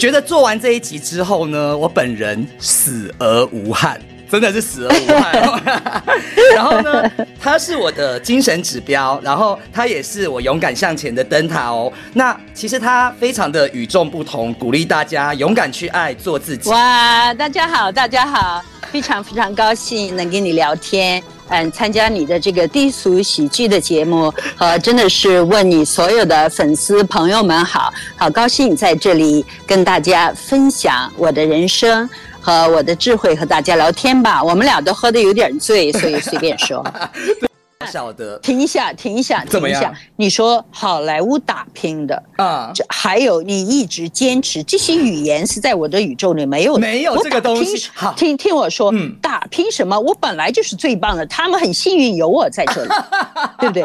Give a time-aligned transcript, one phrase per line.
[0.00, 4.00] 觉得做完这一集之后呢，我本人死而无憾。
[4.30, 6.02] 真的是死而无憾。
[6.56, 7.02] 然后呢，
[7.38, 11.92] 它是我的精神指标，然后它也是我勇敢向前的灯塔哦。
[12.14, 16.70] 那其实它非常的与众不同，鼓励大家勇敢去爱，做自己。
[16.70, 32.08] 哇，大家好，大家好，非常非常高兴能跟你聊天，嗯，参加你的这个低俗喜剧的节目，和，真的是问你所有的粉丝朋友们好，好高兴在这里跟大家分享我的人生。
[32.42, 36.82] 和我的智慧和大家聊天吧，我们俩都喝的有点醉，所以随便说。
[37.86, 39.92] 晓得，停一下，停一下，停一下。
[40.16, 47.88] 你说好莱坞打拼的啊，这还有你一直坚持这些语言是在我的宇宙里没有没有这个东西。
[47.94, 49.98] 好，听听我说，嗯打拼什么？
[49.98, 52.90] 我本来就是最棒的，他们很幸运有我在这里，
[53.58, 53.82] 对不对？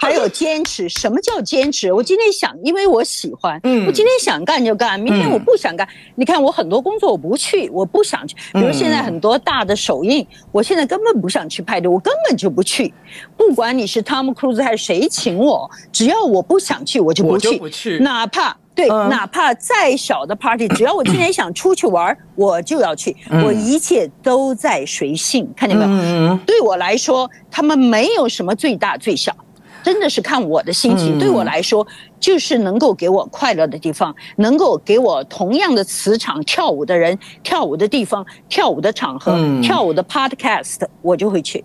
[0.00, 1.92] 还有坚持，什么叫坚持？
[1.92, 5.86] 我今天想，因为我喜欢，嗯，我今天想干就干，明天我不想干。
[6.14, 8.36] 你看我很多工作我不去，我不想去。
[8.52, 12.94] 比如现在很多大的首映，我现在根本不想去派对，我根本就不去。
[13.36, 17.58] 不管你是汤姆·克鲁斯还是谁请我，只要我不想去，我就不去。
[17.58, 17.98] 不去。
[17.98, 23.16] 哪怕对，哪怕再小的 party， 只要我今天想出去玩，我就要去。
[23.44, 26.38] 我一切都在随性，看见没有？
[26.46, 29.34] 对我来说，他们没有什么最大最小。
[29.82, 31.86] 真的是看我的心情，对我来说，
[32.20, 41.64] 就是能够给我快乐的地方，能够给我同样的磁场跳舞的人、跳舞的地方、跳舞的场合、跳舞的 podcast，我就会去。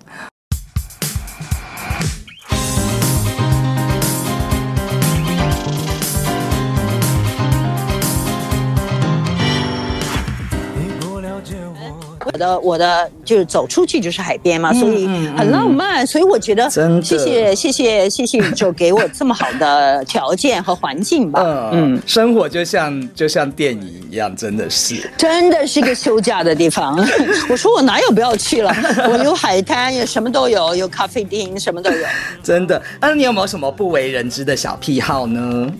[12.37, 21.69] 的我的就是走出去就是海边嘛，所以很浪漫，所以我觉得谢谢谢谢谢谢宇宙给我这么好的条件和环境吧。
[21.73, 26.97] 嗯，生活就像就像电影一样，真的是真的是个休假的地方。
[27.49, 28.73] 我说我哪有不要去了？
[29.09, 32.05] 我有海滩，有什么都有，有咖啡厅，什么都有。
[32.43, 32.81] 真的？
[32.99, 35.71] 那你有没有什么不为人知的小癖好呢？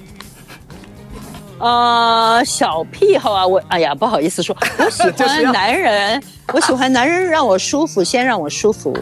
[1.59, 6.21] 呃，小癖好啊，我哎呀，不好意思说，我喜欢男人，
[6.53, 8.95] 我喜欢男人让我舒服，先让我舒服。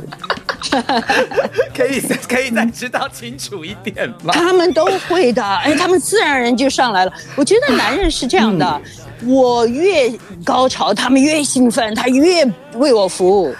[1.75, 4.31] 可以可以再知道清楚一点吗？
[4.33, 7.11] 他们都会的，哎，他们自然而然就上来了。
[7.35, 8.81] 我觉得男人是这样的，
[9.25, 10.09] 我越
[10.45, 12.45] 高潮，他们越兴奋，他越
[12.75, 13.53] 为我服务。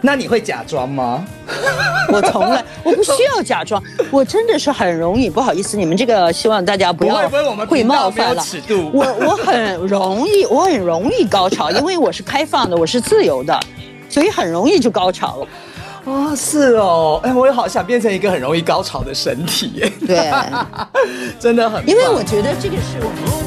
[0.00, 1.24] 那你会假装吗？
[2.12, 5.28] 我从来我不需要假装， 我真的是很容易。
[5.28, 7.28] 不好意思，你们这个希望大家不要
[7.66, 8.42] 会冒犯了。
[8.92, 13.58] 我我很容易，我很容易高潮，因为我是开放的，我是自由的，
[14.08, 15.48] 所以很容易就高潮了。
[16.12, 19.92] 啊，是哦，哎，我也好想变成一个很容易高潮的身体。
[20.06, 20.30] 对，
[21.38, 21.86] 真的很。
[21.86, 23.37] 因为我觉得这个是我。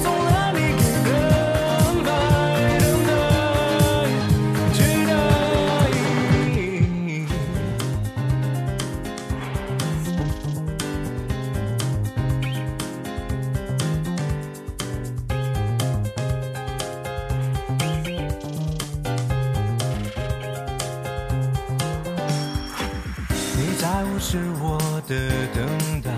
[24.24, 25.16] 是我的
[25.54, 26.12] 等待，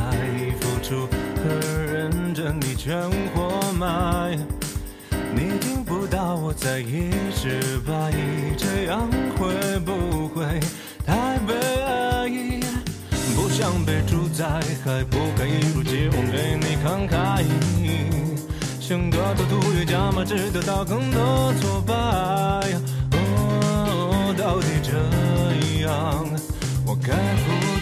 [0.60, 1.08] 付出
[1.38, 1.42] 和
[1.92, 4.38] 认真，你全活埋。
[5.34, 10.60] 你听不到我在一直怀疑，这样会不会
[11.06, 11.54] 太悲
[11.86, 12.30] 哀？
[13.36, 14.46] 不想被主宰，
[14.84, 17.44] 还不敢一如既往对你慷慨。
[18.80, 21.94] 想得到突越加码，只得到更多挫败。
[23.14, 24.92] 哦，到底这
[25.88, 26.28] 样，
[26.86, 27.14] 我该？